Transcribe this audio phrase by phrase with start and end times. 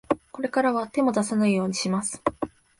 [0.31, 2.23] これからは、手も出さないようにします。